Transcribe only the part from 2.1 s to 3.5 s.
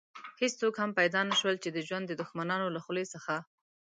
دښمنانو له خولې څخه.